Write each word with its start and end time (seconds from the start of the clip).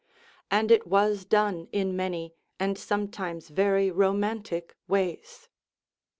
And 0.49 0.71
it 0.71 0.87
was 0.87 1.25
done 1.25 1.67
in 1.71 1.95
many, 1.95 2.33
and 2.59 2.75
sometimes 2.75 3.49
very 3.49 3.91
ro 3.91 4.13
matic, 4.13 4.71
ways. 4.87 5.47